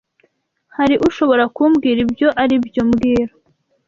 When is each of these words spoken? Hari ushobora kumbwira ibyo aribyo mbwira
Hari 0.77 0.95
ushobora 1.07 1.43
kumbwira 1.55 1.99
ibyo 2.05 2.27
aribyo 2.41 2.81
mbwira 2.89 3.33